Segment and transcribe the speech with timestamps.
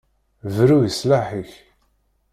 [0.55, 1.51] Bru i sslaḥ-ik!